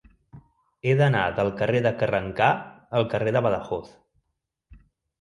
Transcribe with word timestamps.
He 0.91 0.95
d'anar 1.01 1.21
del 1.41 1.51
carrer 1.61 1.83
de 1.87 1.93
Carrencà 2.01 2.49
al 3.01 3.09
carrer 3.15 3.37
de 3.39 3.47
Badajoz. 3.51 3.97